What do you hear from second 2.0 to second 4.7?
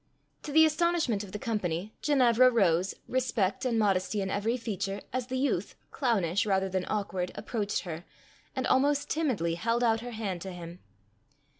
Ginevra rose, respect and modesty in every